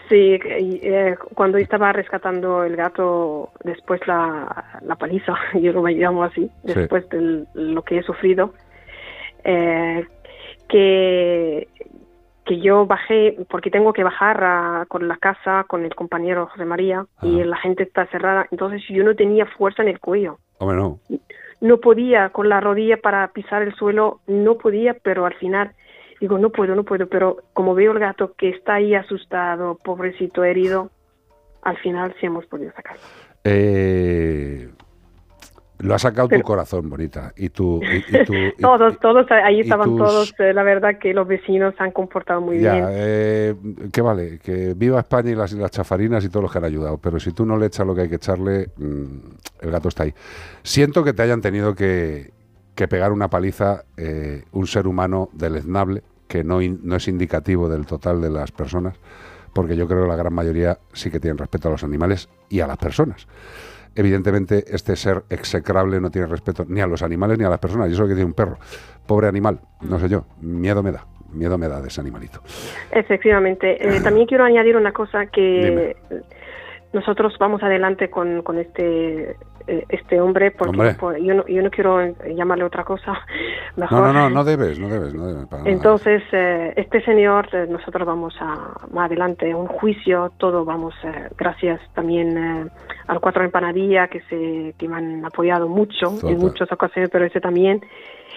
Sí, 0.09 0.39
eh, 0.45 1.17
cuando 1.35 1.57
estaba 1.57 1.93
rescatando 1.93 2.63
el 2.65 2.77
gato 2.77 3.53
después 3.63 4.01
la, 4.07 4.81
la 4.83 4.97
paliza, 4.97 5.35
yo 5.55 5.73
lo 5.73 5.87
llamo 5.87 6.25
así, 6.25 6.51
después 6.63 7.09
de 7.09 7.47
lo 7.55 7.83
que 7.83 7.99
he 7.99 8.03
sufrido, 8.03 8.53
eh, 9.45 10.07
que, 10.69 11.69
que 12.45 12.61
yo 12.61 12.87
bajé, 12.87 13.37
porque 13.49 13.71
tengo 13.71 13.93
que 13.93 14.05
bajar 14.05 14.87
con 14.89 15.09
la 15.09 15.17
casa 15.17 15.65
con 15.67 15.85
el 15.85 15.95
compañero 15.95 16.47
José 16.47 16.65
María 16.65 17.07
y 17.23 17.43
la 17.43 17.57
gente 17.57 17.85
está 17.85 18.07
cerrada, 18.07 18.47
entonces 18.51 18.83
yo 18.89 19.03
no 19.03 19.15
tenía 19.15 19.47
fuerza 19.47 19.83
en 19.83 19.89
el 19.89 20.01
cuello. 20.01 20.39
Hombre, 20.59 20.77
no. 20.77 20.99
No 21.61 21.79
podía, 21.79 22.29
con 22.31 22.49
la 22.49 22.61
rodilla 22.61 22.99
para 22.99 23.27
pisar 23.29 23.63
el 23.63 23.75
suelo, 23.75 24.21
no 24.27 24.59
podía, 24.59 24.95
pero 24.95 25.25
al 25.25 25.35
final 25.35 25.73
digo, 26.21 26.39
no 26.39 26.51
puedo, 26.51 26.75
no 26.75 26.85
puedo, 26.85 27.07
pero 27.09 27.39
como 27.53 27.75
veo 27.75 27.93
el 27.93 27.99
gato 27.99 28.35
que 28.37 28.51
está 28.51 28.75
ahí 28.75 28.95
asustado, 28.95 29.79
pobrecito, 29.83 30.45
herido, 30.45 30.91
al 31.63 31.77
final 31.79 32.15
sí 32.21 32.27
hemos 32.27 32.47
podido 32.47 32.73
sacarlo. 32.73 33.03
Eh, 33.45 34.71
lo 35.79 35.95
ha 35.95 35.99
sacado 35.99 36.29
tu 36.29 36.41
corazón, 36.43 36.89
bonita. 36.89 37.33
Y 37.37 37.49
tú. 37.51 37.81
todos, 38.61 38.99
todos, 39.01 39.27
ahí 39.31 39.61
estaban 39.61 39.97
todos. 39.97 40.33
Eh, 40.39 40.53
la 40.53 40.63
verdad 40.63 40.99
que 40.99 41.13
los 41.13 41.27
vecinos 41.27 41.75
se 41.77 41.83
han 41.83 41.91
comportado 41.91 42.41
muy 42.41 42.59
bien. 42.59 42.87
Eh, 42.91 43.55
¿Qué 43.93 44.01
vale? 44.01 44.39
Que 44.39 44.75
viva 44.75 45.01
España 45.01 45.31
y 45.31 45.35
las, 45.35 45.53
las 45.53 45.71
chafarinas 45.71 46.25
y 46.25 46.29
todos 46.29 46.43
los 46.43 46.53
que 46.53 46.59
han 46.59 46.65
ayudado. 46.65 46.99
Pero 46.99 47.19
si 47.19 47.33
tú 47.33 47.45
no 47.45 47.57
le 47.57 47.67
echas 47.67 47.87
lo 47.87 47.95
que 47.95 48.03
hay 48.03 48.09
que 48.09 48.17
echarle, 48.17 48.71
mm, 48.77 49.17
el 49.63 49.71
gato 49.71 49.89
está 49.89 50.05
ahí. 50.05 50.15
Siento 50.63 51.03
que 51.03 51.13
te 51.13 51.23
hayan 51.23 51.41
tenido 51.41 51.75
que, 51.75 52.33
pegar 52.75 53.13
una 53.13 53.29
paliza 53.29 53.85
eh, 53.97 54.45
un 54.53 54.67
ser 54.67 54.87
humano 54.87 55.29
deleznable, 55.33 56.03
que 56.29 56.45
no, 56.45 56.61
no 56.61 56.97
es 56.97 57.09
indicativo 57.09 57.69
del 57.69 57.87
total 57.87 58.21
de 58.21 58.31
las 58.31 58.53
personas, 58.53 58.97
porque 59.53 59.77
yo 59.77 59.87
creo 59.87 60.03
que 60.03 60.09
la 60.09 60.17
gran 60.17 60.33
mayoría 60.33 60.79
sí 60.93 61.11
que 61.11 61.21
tienen 61.21 61.39
respeto 61.39 61.69
a 61.69 61.73
los 61.73 61.85
animales 61.85 62.29
y 62.49 62.61
a 62.61 62.67
las 62.67 62.79
personas 62.79 63.27
evidentemente 63.95 64.65
este 64.69 64.97
ser 64.97 65.23
execrable 65.31 66.01
no 66.01 66.11
tiene 66.11 66.27
respeto 66.27 66.65
ni 66.69 66.81
a 66.81 66.87
los 66.87 67.03
animales 67.03 67.39
ni 67.39 67.45
a 67.45 67.49
las 67.49 67.59
personas. 67.59 67.89
Y 67.89 67.93
eso 67.93 68.03
es 68.03 68.09
lo 68.09 68.09
que 68.09 68.15
dice 68.15 68.25
un 68.25 68.35
perro. 68.35 68.59
Pobre 69.07 69.29
animal, 69.29 69.61
no 69.83 69.99
sé 69.99 70.09
yo, 70.09 70.27
miedo 70.41 70.83
me 70.83 70.93
da. 70.93 71.07
Miedo 71.33 71.59
me 71.59 71.69
da 71.69 71.81
de 71.81 71.89
ese 71.89 72.01
animalito. 72.01 72.41
Efectivamente. 72.93 73.97
Eh, 73.97 74.01
también 74.05 74.27
quiero 74.27 74.45
añadir 74.45 74.77
una 74.77 74.93
cosa 74.93 75.27
que 75.27 75.97
nosotros 76.93 77.35
vamos 77.39 77.63
adelante 77.63 78.09
con, 78.09 78.43
con 78.43 78.59
este 78.59 79.37
este 79.67 80.21
hombre 80.21 80.51
porque 80.51 80.95
yo, 81.23 81.35
no, 81.35 81.47
yo 81.47 81.63
no 81.63 81.71
quiero 81.71 81.99
llamarle 82.35 82.65
otra 82.65 82.85
cosa 82.85 83.15
mejor. 83.77 84.01
no 84.01 84.13
no 84.13 84.13
no 84.13 84.31
no 84.31 84.45
debes 84.45 84.79
no 84.79 84.89
debes, 84.89 85.15
no 85.15 85.27
debes 85.27 85.47
entonces 85.65 86.23
eh, 86.33 86.75
este 86.77 87.03
señor 87.03 87.49
eh, 87.53 87.67
nosotros 87.69 88.07
vamos 88.07 88.35
a 88.41 88.75
más 88.93 89.07
adelante 89.07 89.55
un 89.55 89.67
juicio 89.67 90.33
todo 90.39 90.65
vamos 90.65 90.95
gracias 91.37 91.81
también 91.95 92.71
al 93.07 93.21
cuatro 93.21 93.45
empanadilla 93.45 94.09
que 94.09 94.21
se 94.23 94.75
que 94.79 94.89
me 94.89 94.97
han 94.97 95.25
apoyado 95.25 95.69
mucho 95.69 96.15
en 96.23 96.39
muchas 96.39 96.71
ocasiones 96.73 97.11
pero 97.11 97.25
ese 97.25 97.41
también. 97.41 97.85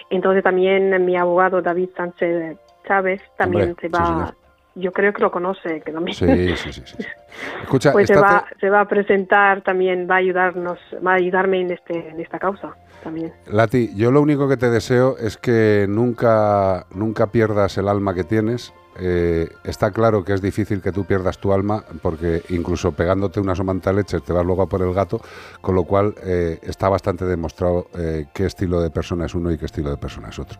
Entonces 0.10 0.44
también 0.44 1.04
mi 1.06 1.18
abogado 1.18 1.62
David 1.62 1.90
Sánchez 1.96 2.58
Chávez 2.88 3.22
también 3.38 3.76
se 3.82 3.90
va 3.90 4.34
yo 4.78 4.92
creo 4.92 5.14
que 5.14 5.22
lo 5.22 5.32
conoce, 5.32 5.82
que 5.82 5.92
también. 5.92 6.16
Sí, 6.16 6.72
sí, 6.72 6.82
sí. 6.86 6.96
Escucha, 7.64 7.92
pues 7.92 8.08
se 8.08 8.16
va, 8.16 8.46
se 8.60 8.70
va 8.70 8.82
a 8.82 8.88
presentar 8.88 9.62
también, 9.62 10.08
va 10.10 10.16
a 10.16 10.20
ayudarnos, 10.20 10.80
va 11.06 11.14
a 11.14 11.16
ayudarme 11.16 11.62
en 11.62 11.72
este, 11.72 12.10
en 12.10 12.20
esta 12.20 12.40
causa 12.40 12.76
también. 13.04 13.34
Lati, 13.48 13.94
yo 13.96 14.12
lo 14.12 14.22
único 14.22 14.48
que 14.48 14.58
te 14.58 14.70
deseo 14.70 15.18
es 15.18 15.38
que 15.38 15.86
nunca, 15.88 16.86
nunca 16.94 17.28
pierdas 17.28 17.78
el 17.78 17.88
alma 17.88 18.14
que 18.14 18.24
tienes 18.24 18.74
eh, 19.00 19.48
está 19.64 19.92
claro 19.92 20.24
que 20.24 20.34
es 20.34 20.42
difícil 20.42 20.82
que 20.82 20.92
tú 20.92 21.06
pierdas 21.06 21.38
tu 21.38 21.54
alma 21.54 21.84
porque 22.02 22.42
incluso 22.50 22.92
pegándote 22.92 23.40
una 23.40 23.56
somanta 23.56 23.94
leche 23.94 24.20
te 24.20 24.34
vas 24.34 24.46
luego 24.46 24.64
a 24.64 24.68
por 24.68 24.82
el 24.82 24.94
gato, 24.94 25.22
con 25.62 25.76
lo 25.76 25.84
cual 25.84 26.16
eh, 26.26 26.60
está 26.64 26.90
bastante 26.90 27.26
demostrado 27.26 27.88
eh, 27.98 28.26
qué 28.34 28.46
estilo 28.46 28.82
de 28.82 28.90
persona 28.90 29.26
es 29.26 29.36
uno 29.36 29.52
y 29.52 29.58
qué 29.58 29.66
estilo 29.66 29.90
de 29.90 29.98
persona 29.98 30.30
es 30.30 30.40
otro. 30.40 30.60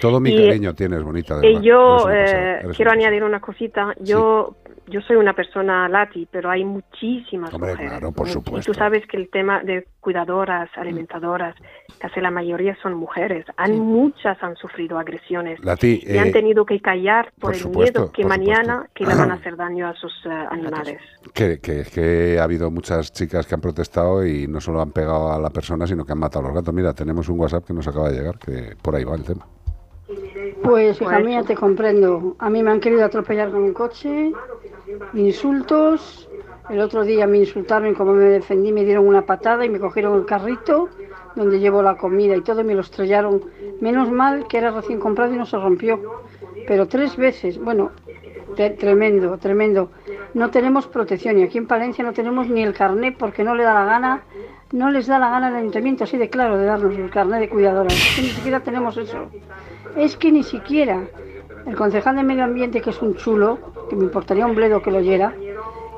todo 0.00 0.20
mi 0.20 0.34
cariño 0.36 0.74
tienes, 0.74 1.02
bonita. 1.02 1.40
Y 1.42 1.60
yo 1.60 2.06
quiero 2.76 2.92
añadir 2.92 3.24
una 3.24 3.40
cosita. 3.40 3.94
Yo 4.00 4.56
yo 4.90 5.00
soy 5.02 5.16
una 5.16 5.32
persona 5.32 5.88
lati, 5.88 6.26
pero 6.30 6.50
hay 6.50 6.64
muchísimas 6.64 7.54
Hombre, 7.54 7.70
mujeres. 7.70 7.92
Claro, 7.92 8.12
por 8.12 8.28
supuesto. 8.28 8.70
Y 8.70 8.72
tú 8.72 8.78
sabes 8.78 9.06
que 9.06 9.16
el 9.16 9.30
tema 9.30 9.62
de 9.62 9.86
cuidadoras, 10.00 10.68
alimentadoras, 10.76 11.54
casi 11.98 12.20
la 12.20 12.30
mayoría 12.30 12.76
son 12.82 12.94
mujeres. 12.94 13.46
Han, 13.56 13.78
Muchas 13.78 14.42
han 14.42 14.56
sufrido 14.56 14.98
agresiones 14.98 15.60
y 15.82 16.18
han 16.18 16.32
tenido 16.32 16.64
que 16.64 16.80
callar 16.80 17.32
por, 17.40 17.54
el 17.54 17.68
miedo 17.68 18.12
que 18.12 18.24
mañana 18.24 18.88
que 18.94 19.04
le 19.04 19.14
van 19.14 19.30
a 19.30 19.34
hacer 19.40 19.56
daño 19.56 19.88
a 19.88 19.94
sus 19.94 20.12
uh, 20.26 20.30
animales. 20.50 21.00
Que, 21.32 21.58
que, 21.58 21.84
que 21.84 22.38
ha 22.38 22.44
habido 22.44 22.70
muchas 22.70 23.12
chicas 23.12 23.46
que 23.46 23.54
han 23.54 23.60
protestado 23.60 24.24
y 24.24 24.46
no 24.46 24.60
solo 24.60 24.80
han 24.80 24.92
pegado 24.92 25.32
a 25.32 25.38
la 25.38 25.50
persona, 25.50 25.86
sino 25.86 26.04
que 26.04 26.12
han 26.12 26.18
matado 26.18 26.44
a 26.44 26.48
los 26.48 26.54
gatos. 26.54 26.74
Mira, 26.74 26.92
tenemos 26.92 27.28
un 27.28 27.40
WhatsApp 27.40 27.64
que 27.66 27.72
nos 27.72 27.88
acaba 27.88 28.10
de 28.10 28.18
llegar, 28.18 28.38
que 28.38 28.76
por 28.80 28.94
ahí 28.94 29.04
va 29.04 29.14
el 29.14 29.24
tema. 29.24 29.46
Pues 30.62 31.00
hija 31.00 31.20
mía, 31.20 31.42
te 31.42 31.54
comprendo. 31.54 32.36
A 32.38 32.50
mí 32.50 32.62
me 32.62 32.70
han 32.70 32.80
querido 32.80 33.04
atropellar 33.04 33.50
con 33.50 33.62
un 33.62 33.72
coche, 33.72 34.32
insultos. 35.14 36.28
El 36.68 36.80
otro 36.80 37.02
día 37.02 37.26
me 37.26 37.38
insultaron 37.38 37.90
y 37.90 37.94
como 37.94 38.12
me 38.12 38.24
defendí 38.24 38.72
me 38.72 38.84
dieron 38.84 39.06
una 39.06 39.22
patada 39.22 39.64
y 39.64 39.68
me 39.68 39.80
cogieron 39.80 40.16
el 40.18 40.26
carrito 40.26 40.88
donde 41.34 41.58
llevo 41.58 41.82
la 41.82 41.96
comida 41.96 42.36
y 42.36 42.42
todo 42.42 42.64
me 42.64 42.74
lo 42.74 42.80
estrellaron. 42.80 43.42
Menos 43.80 44.10
mal 44.10 44.46
que 44.48 44.58
era 44.58 44.70
recién 44.70 45.00
comprado 45.00 45.34
y 45.34 45.38
no 45.38 45.46
se 45.46 45.56
rompió. 45.56 46.22
Pero 46.66 46.86
tres 46.86 47.16
veces, 47.16 47.58
bueno, 47.58 47.90
tremendo, 48.54 49.38
tremendo. 49.38 49.90
No 50.34 50.50
tenemos 50.50 50.86
protección 50.86 51.38
y 51.38 51.42
aquí 51.42 51.58
en 51.58 51.66
Palencia 51.66 52.04
no 52.04 52.12
tenemos 52.12 52.48
ni 52.48 52.62
el 52.62 52.74
carnet 52.74 53.16
porque 53.18 53.44
no 53.44 53.54
le 53.54 53.64
da 53.64 53.74
la 53.74 53.84
gana, 53.84 54.22
no 54.72 54.90
les 54.90 55.06
da 55.06 55.18
la 55.18 55.30
gana 55.30 55.48
al 55.48 55.56
ayuntamiento 55.56 56.04
así 56.04 56.16
de 56.16 56.28
claro 56.28 56.58
de 56.58 56.66
darnos 56.66 56.94
el 56.94 57.10
carnet 57.10 57.40
de 57.40 57.48
cuidadora. 57.48 57.88
ni 57.88 58.28
siquiera 58.28 58.60
tenemos 58.60 58.96
eso. 58.96 59.28
Es 59.96 60.16
que 60.16 60.30
ni 60.30 60.42
siquiera 60.42 61.04
el 61.66 61.76
concejal 61.76 62.16
de 62.16 62.22
Medio 62.22 62.44
Ambiente, 62.44 62.80
que 62.80 62.90
es 62.90 63.02
un 63.02 63.16
chulo, 63.16 63.58
que 63.88 63.96
me 63.96 64.04
importaría 64.04 64.46
un 64.46 64.54
bledo 64.54 64.82
que 64.82 64.90
lo 64.90 64.98
oyera, 64.98 65.34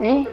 ¿eh? 0.01 0.27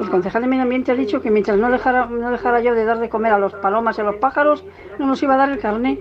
el 0.00 0.08
concejal 0.08 0.42
de 0.42 0.48
Medio 0.48 0.62
Ambiente 0.62 0.92
ha 0.92 0.94
dicho 0.94 1.20
que 1.20 1.30
mientras 1.30 1.58
no 1.58 1.70
dejara, 1.70 2.06
no 2.06 2.30
dejara 2.30 2.60
yo 2.60 2.74
de 2.74 2.84
dar 2.84 2.98
de 2.98 3.08
comer 3.08 3.32
a 3.32 3.38
los 3.38 3.52
palomas 3.54 3.98
y 3.98 4.00
a 4.00 4.04
los 4.04 4.16
pájaros, 4.16 4.64
no 4.98 5.06
nos 5.06 5.22
iba 5.22 5.34
a 5.34 5.36
dar 5.36 5.50
el 5.50 5.58
carné. 5.58 6.00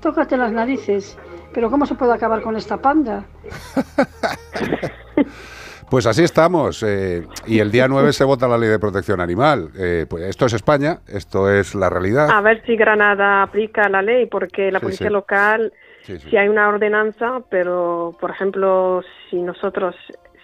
Tócate 0.00 0.36
las 0.36 0.52
narices. 0.52 1.18
Pero 1.56 1.70
¿cómo 1.70 1.86
se 1.86 1.94
puede 1.94 2.12
acabar 2.12 2.42
con 2.42 2.54
esta 2.56 2.76
panda? 2.76 3.24
Pues 5.88 6.04
así 6.04 6.24
estamos. 6.24 6.82
Eh, 6.82 7.24
y 7.46 7.60
el 7.60 7.70
día 7.70 7.86
9 7.86 8.12
se 8.12 8.24
vota 8.24 8.48
la 8.48 8.58
ley 8.58 8.68
de 8.68 8.80
protección 8.80 9.20
animal. 9.20 9.70
Eh, 9.78 10.04
pues 10.10 10.24
esto 10.24 10.46
es 10.46 10.52
España, 10.54 10.98
esto 11.06 11.48
es 11.48 11.76
la 11.76 11.88
realidad. 11.88 12.28
A 12.28 12.40
ver 12.40 12.60
si 12.66 12.74
Granada 12.74 13.44
aplica 13.44 13.88
la 13.88 14.02
ley, 14.02 14.26
porque 14.26 14.72
la 14.72 14.80
policía 14.80 15.10
local 15.10 15.72
si 16.02 16.36
hay 16.36 16.48
una 16.48 16.68
ordenanza, 16.68 17.40
pero 17.48 18.16
por 18.20 18.32
ejemplo, 18.32 19.02
si 19.30 19.36
nosotros 19.36 19.94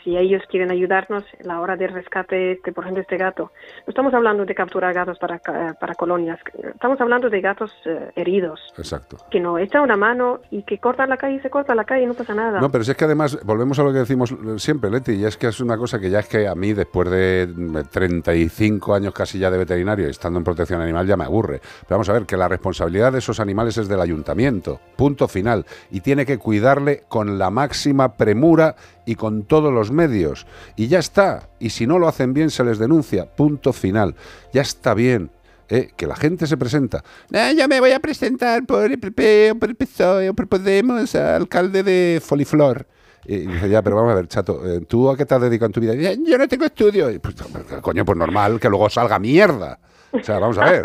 si 0.02 0.16
ellos 0.16 0.42
quieren 0.49 0.71
ayudarnos 0.71 1.25
a 1.25 1.47
la 1.47 1.61
hora 1.61 1.76
de 1.76 1.87
rescate, 1.87 2.52
este, 2.52 2.73
por 2.73 2.85
ejemplo, 2.85 3.02
este 3.02 3.16
gato. 3.16 3.52
No 3.87 3.90
estamos 3.90 4.14
hablando 4.14 4.44
de 4.44 4.54
capturar 4.54 4.92
gatos 4.94 5.18
para, 5.18 5.38
para 5.38 5.94
colonias, 5.94 6.38
estamos 6.64 7.00
hablando 7.00 7.30
de 7.30 7.40
gatos 7.40 7.73
eh, 7.85 8.11
heridos. 8.16 8.61
Exacto. 8.76 9.16
Que 9.30 9.40
no 9.40 9.59
echa 9.59 9.80
una 9.80 9.97
mano 9.97 10.40
y 10.50 10.62
que 10.62 10.78
corta 10.78 11.06
la 11.06 11.16
calle 11.16 11.37
y 11.37 11.40
se 11.40 11.50
corta 11.50 11.75
la 11.75 11.85
calle 11.85 12.04
y 12.04 12.06
no 12.06 12.14
pasa 12.14 12.35
nada. 12.35 12.61
No, 12.61 12.71
pero 12.71 12.82
es 12.82 12.94
que 12.94 13.04
además, 13.04 13.38
volvemos 13.44 13.78
a 13.78 13.82
lo 13.82 13.92
que 13.92 13.99
decimos 13.99 14.35
siempre, 14.56 14.90
Leti, 14.90 15.12
y 15.12 15.25
es 15.25 15.37
que 15.37 15.49
es 15.49 15.61
una 15.61 15.76
cosa 15.76 15.99
que 15.99 16.11
ya 16.11 16.21
es 16.21 16.28
que 16.28 16.49
a 16.49 16.54
mí, 16.54 16.73
después 16.73 17.11
de 17.11 17.49
35 17.90 18.94
años 18.94 19.14
casi 19.14 19.38
ya 19.38 19.50
de 19.50 19.59
veterinario, 19.59 20.09
estando 20.09 20.38
en 20.38 20.44
protección 20.44 20.80
animal, 20.80 21.06
ya 21.06 21.16
me 21.16 21.25
aburre. 21.25 21.61
Pero 21.61 21.97
vamos 21.97 22.09
a 22.09 22.12
ver, 22.12 22.26
que 22.26 22.37
la 22.37 22.49
responsabilidad 22.49 23.12
de 23.12 23.18
esos 23.18 23.40
animales 23.40 23.76
es 23.78 23.88
del 23.88 24.00
ayuntamiento, 24.00 24.80
punto 24.97 25.28
final, 25.28 25.66
y 25.90 26.00
tiene 26.00 26.26
que 26.26 26.38
cuidarle 26.38 27.04
con 27.09 27.38
la 27.38 27.50
máxima 27.50 28.14
premura 28.14 28.75
y 29.06 29.14
con 29.14 29.44
todos 29.44 29.73
los 29.73 29.90
medios. 29.90 30.47
Y 30.76 30.88
ya 30.88 30.99
está. 30.99 31.49
Y 31.59 31.71
si 31.71 31.87
no 31.87 31.99
lo 31.99 32.09
hacen 32.09 32.32
bien, 32.35 32.50
se 32.50 32.64
les 32.64 32.78
denuncia. 32.78 33.26
Punto 33.26 33.73
final. 33.73 34.14
Ya 34.52 34.62
está 34.62 34.94
bien. 34.94 35.30
¿eh? 35.68 35.90
que 35.97 36.06
la 36.06 36.16
gente 36.16 36.47
se 36.47 36.56
presenta. 36.56 37.02
Ah, 37.32 37.52
ya 37.52 37.66
me 37.66 37.80
voy 37.80 37.92
a 37.92 38.00
presentar 38.00 38.64
por 38.66 38.85
el 38.90 38.99
PP 38.99 39.54
por 39.59 39.71
el 39.71 39.76
PSOE 39.76 40.28
o 40.28 40.35
por 40.35 40.47
Podemos, 40.49 41.14
alcalde 41.14 41.82
de 41.82 42.21
Foliflor. 42.23 42.87
Y 43.25 43.38
dice, 43.47 43.68
ya, 43.68 43.82
pero 43.82 43.97
vamos 43.97 44.12
a 44.12 44.16
ver, 44.16 44.26
chato, 44.26 44.61
eh, 44.68 44.80
¿tú 44.87 45.09
a 45.09 45.16
qué 45.16 45.25
te 45.25 45.35
has 45.35 45.40
dedicado 45.40 45.66
en 45.66 45.73
tu 45.73 45.80
vida? 45.80 45.94
yo 45.94 46.38
no 46.38 46.49
tengo 46.49 46.64
estudio. 46.64 47.09
Pues, 47.21 47.37
coño, 47.80 48.04
pues 48.04 48.18
normal, 48.18 48.59
que 48.59 48.68
luego 48.68 48.90
salga 48.90 49.18
mierda. 49.18 49.78
O 50.11 50.23
sea, 50.23 50.38
vamos 50.38 50.59
a 50.59 50.64
ver. 50.71 50.82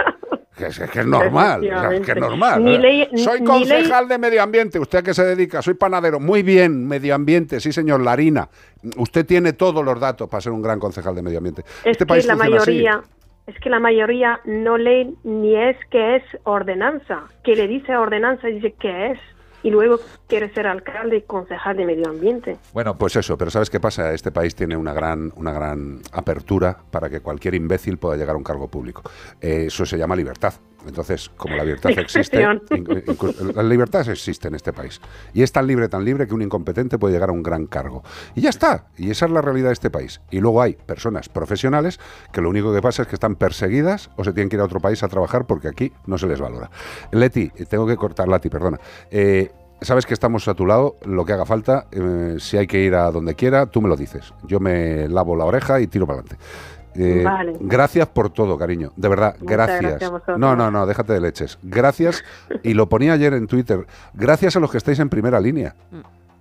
Que 0.58 0.66
es, 0.66 0.80
que 0.80 1.02
es 1.02 1.06
normal, 1.06 1.62
que 2.04 2.12
es 2.12 2.18
normal. 2.18 2.82
soy 3.16 3.44
concejal 3.44 4.08
de 4.08 4.18
medio 4.18 4.42
ambiente, 4.42 4.80
¿usted 4.80 5.00
a 5.00 5.04
qué 5.04 5.14
se 5.14 5.24
dedica? 5.24 5.62
Soy 5.62 5.76
panadero. 5.76 6.20
Muy 6.20 6.42
bien, 6.42 6.88
medio 6.88 7.14
ambiente, 7.14 7.60
sí 7.60 7.72
señor, 7.72 8.02
Larina. 8.02 8.50
Usted 8.98 9.26
tiene 9.26 9.54
todos 9.54 9.86
los 9.86 10.00
datos 10.00 10.28
para 10.28 10.42
ser 10.42 10.54
un 10.54 10.64
gran 10.64 10.80
concejal 10.80 11.14
de 11.14 11.22
medio 11.22 11.38
ambiente. 11.38 11.62
Es 11.84 11.92
este 11.92 12.08
país 12.08 12.26
que 12.26 12.30
la 12.30 12.36
mayoría, 12.36 13.04
es 13.46 13.60
que 13.60 13.70
la 13.70 13.80
mayoría 13.80 14.40
no 14.46 14.78
lee 14.78 15.16
ni 15.24 15.56
es 15.56 15.78
que 15.92 16.18
es 16.18 16.24
ordenanza, 16.44 17.24
que 17.44 17.56
le 17.56 17.68
dice 17.68 17.96
ordenanza 17.96 18.48
dice 18.48 18.74
que 18.80 19.12
es 19.12 19.20
y 19.64 19.70
luego 19.70 20.00
quiere 20.28 20.54
ser 20.54 20.68
alcalde 20.68 21.18
y 21.18 21.22
concejal 21.22 21.78
de 21.78 21.86
medio 21.86 22.10
ambiente. 22.10 22.58
Bueno, 22.74 22.98
pues 22.98 23.16
eso, 23.16 23.38
pero 23.38 23.52
¿sabes 23.52 23.70
qué 23.70 23.80
pasa? 23.80 24.14
Este 24.14 24.32
país 24.32 24.56
tiene 24.56 24.78
una 24.78 24.94
gran, 24.94 25.32
una 25.36 25.52
gran 25.52 26.00
apertura 26.12 26.78
para 26.92 27.10
que 27.10 27.22
cualquier 27.22 27.56
imbécil 27.56 27.98
pueda 27.98 28.18
llegar 28.18 28.36
a 28.36 28.38
un 28.38 28.44
cargo 28.44 28.68
público. 28.68 29.04
Eh, 29.42 29.66
eso 29.68 29.86
se 29.86 29.98
llama 29.98 30.16
libertad. 30.16 30.54
Entonces, 30.88 31.30
como 31.36 31.56
la 31.56 31.64
libertad 31.64 31.92
existe, 31.98 32.42
la 32.42 33.64
libertad 33.64 34.10
existe 34.10 34.48
en 34.48 34.56
este 34.56 34.74
país. 34.74 35.02
Y 35.34 35.44
es 35.44 35.52
tan 35.52 35.68
libre, 35.68 35.90
tan 35.90 36.04
libre 36.04 36.28
que 36.28 36.34
un 36.34 36.42
incompetente 36.42 36.98
puede 36.98 37.14
llegar 37.14 37.30
a 37.30 37.34
un 37.34 37.44
gran 37.44 37.68
cargo. 37.68 38.04
Y 38.36 38.42
ya 38.42 38.50
está. 38.50 38.88
Y 38.98 39.12
esa 39.12 39.26
es 39.26 39.32
la 39.32 39.42
realidad 39.42 39.68
de 39.68 39.74
este 39.74 39.90
país. 39.90 40.22
Y 40.32 40.40
luego 40.40 40.62
hay 40.62 40.74
personas 40.74 41.30
profesionales 41.30 42.00
que 42.32 42.42
lo 42.42 42.50
único 42.50 42.74
que 42.74 42.82
pasa 42.82 43.04
es 43.04 43.08
que 43.08 43.16
están 43.16 43.36
perseguidas 43.36 44.10
o 44.16 44.24
se 44.24 44.34
tienen 44.34 44.50
que 44.50 44.56
ir 44.56 44.62
a 44.62 44.66
otro 44.66 44.80
país 44.80 45.04
a 45.04 45.08
trabajar 45.08 45.46
porque 45.46 45.68
aquí 45.68 45.92
no 46.06 46.18
se 46.18 46.28
les 46.28 46.40
valora. 46.40 46.70
Leti, 47.12 47.50
tengo 47.50 47.88
que 47.88 47.96
cortar, 47.96 48.28
Lati, 48.28 48.50
perdona. 48.50 48.80
Eh, 49.12 49.52
sabes 49.82 50.06
que 50.06 50.14
estamos 50.14 50.48
a 50.48 50.54
tu 50.54 50.66
lado, 50.66 50.98
lo 51.06 51.26
que 51.26 51.34
haga 51.34 51.46
falta, 51.46 51.88
eh, 51.92 52.38
si 52.40 52.58
hay 52.58 52.68
que 52.68 52.80
ir 52.80 52.96
a 52.96 53.12
donde 53.12 53.36
quiera, 53.36 53.68
tú 53.68 53.82
me 53.82 53.90
lo 53.90 53.96
dices. 53.96 54.34
Yo 54.44 54.60
me 54.60 55.08
lavo 55.08 55.36
la 55.36 55.46
oreja 55.46 55.80
y 55.80 55.88
tiro 55.88 56.08
para 56.08 56.20
adelante. 56.20 56.44
Eh, 56.96 57.24
gracias 57.60 58.08
por 58.08 58.32
todo, 58.32 58.58
cariño. 58.58 58.92
De 58.96 59.08
verdad, 59.08 59.36
gracias. 59.40 60.02
no, 60.38 60.56
no, 60.56 60.72
no, 60.72 60.86
déjate 60.86 61.14
de 61.14 61.22
leches. 61.22 61.60
Gracias. 61.62 62.24
y 62.64 62.74
lo 62.74 62.90
ponía 62.90 63.14
ayer 63.14 63.34
en 63.34 63.48
Twitter. 63.48 63.86
Gracias 64.14 64.56
a 64.56 64.60
los 64.60 64.72
que 64.72 64.78
estáis 64.78 65.00
en 65.00 65.10
primera 65.10 65.40
línea. 65.40 65.76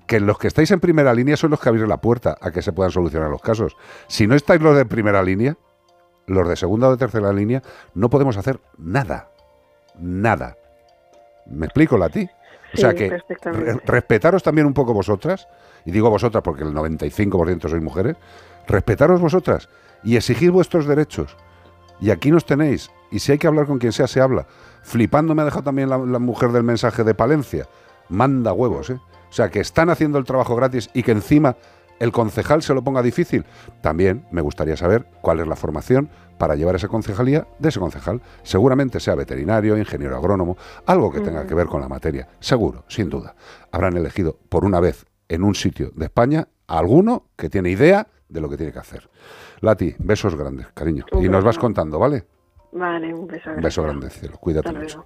Que 0.07 0.21
los 0.21 0.39
que 0.39 0.47
estáis 0.47 0.71
en 0.71 0.81
primera 0.81 1.13
línea 1.13 1.37
son 1.37 1.51
los 1.51 1.61
que 1.61 1.69
abrís 1.69 1.87
la 1.87 1.97
puerta 1.99 2.39
a 2.41 2.51
que 2.51 2.63
se 2.63 2.73
puedan 2.73 2.93
solucionar 2.93 3.29
los 3.29 3.43
casos. 3.43 3.77
Si 4.07 4.27
no 4.27 4.35
estáis 4.35 4.61
los 4.63 4.77
de 4.77 4.87
primera 4.87 5.23
línea, 5.23 5.57
los 6.27 6.49
de 6.49 6.57
segunda 6.57 6.89
o 6.89 6.93
de 6.93 6.97
tercera 6.97 7.33
línea, 7.33 7.63
no 7.95 8.09
podemos 8.09 8.37
hacer 8.37 8.61
nada. 8.79 9.29
Nada. 9.99 10.57
¿Me 11.47 11.67
explico, 11.67 11.99
Lati? 11.99 12.29
O 12.75 12.77
sea 12.77 12.95
que 12.95 13.23
respetaros 13.85 14.43
también 14.43 14.67
un 14.67 14.75
poco 14.75 14.93
vosotras, 14.93 15.49
y 15.85 15.91
digo 15.93 16.11
vosotras 16.11 16.43
porque 16.43 16.65
el 16.65 16.75
95% 16.75 17.69
sois 17.69 17.83
mujeres, 17.83 18.17
respetaros 18.67 19.21
vosotras 19.21 19.69
y 20.03 20.17
exigir 20.17 20.51
vuestros 20.51 20.87
derechos. 20.87 21.37
Y 22.01 22.11
aquí 22.11 22.31
nos 22.31 22.45
tenéis. 22.45 22.91
Y 23.11 23.21
si 23.21 23.33
hay 23.33 23.39
que 23.39 23.47
hablar 23.47 23.67
con 23.67 23.79
quien 23.79 23.93
sea, 23.93 24.07
se 24.07 24.21
habla. 24.21 24.47
Flipando 24.83 25.35
me 25.35 25.43
ha 25.43 25.47
dejado 25.47 25.65
también 25.65 25.89
la, 25.89 25.99
mujer 25.99 26.53
del 26.53 26.63
mensaje 26.63 27.05
de 27.05 27.15
Palencia. 27.15 27.69
Manda 28.09 28.53
huevos, 28.53 28.91
¿eh? 28.91 29.01
O 29.29 29.33
sea, 29.33 29.51
que 29.51 29.61
están 29.61 29.91
haciendo 29.91 30.19
el 30.19 30.25
trabajo 30.25 30.55
gratis 30.55 30.89
y 30.95 31.03
que 31.03 31.11
encima 31.13 31.57
el 31.99 32.13
concejal 32.13 32.63
se 32.63 32.75
lo 32.75 32.85
ponga 32.85 33.03
difícil. 33.03 33.45
También 33.81 34.27
me 34.31 34.41
gustaría 34.41 34.77
saber 34.77 35.07
cuál 35.23 35.41
es 35.41 35.47
la 35.47 35.57
formación 35.57 36.11
para 36.39 36.55
llevar 36.55 36.77
esa 36.77 36.89
concejalía 36.89 37.47
de 37.59 37.69
ese 37.69 37.81
concejal. 37.81 38.23
Seguramente 38.43 39.01
sea 39.01 39.15
veterinario, 39.15 39.77
ingeniero 39.77 40.17
agrónomo, 40.17 40.57
algo 40.87 41.11
que 41.11 41.21
tenga 41.21 41.47
que 41.47 41.55
ver 41.55 41.67
con 41.67 41.81
la 41.81 41.89
materia. 41.89 42.29
Seguro, 42.41 42.85
sin 42.89 43.09
duda. 43.09 43.35
Habrán 43.73 43.97
elegido 43.97 44.39
por 44.49 44.65
una 44.65 44.81
vez 44.81 45.07
en 45.29 45.43
un 45.43 45.55
sitio 45.55 45.91
de 45.95 46.05
España 46.05 46.49
a 46.69 46.79
alguno 46.79 47.25
que 47.37 47.49
tiene 47.49 47.71
idea 47.71 48.09
de 48.29 48.41
lo 48.41 48.49
que 48.49 48.57
tiene 48.57 48.73
que 48.73 48.79
hacer. 48.79 49.09
Lati, 49.61 49.95
besos 49.99 50.35
grandes, 50.35 50.69
cariño. 50.75 51.05
y 51.21 51.29
nos 51.29 51.45
vas 51.45 51.59
contando, 51.59 51.99
¿vale? 51.99 52.27
Vale, 52.73 53.15
un 53.15 53.27
beso 53.27 53.45
grande. 53.45 53.59
Un 53.59 53.63
beso 53.63 53.83
grande, 53.83 54.11
cielo. 54.11 54.37
Cuídate 54.39 54.73
mucho. 54.73 55.05